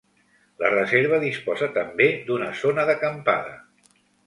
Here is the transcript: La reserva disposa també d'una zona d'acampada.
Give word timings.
La 0.63 0.71
reserva 0.71 1.19
disposa 1.25 1.69
també 1.77 2.09
d'una 2.31 2.49
zona 2.65 2.89
d'acampada. 2.91 3.57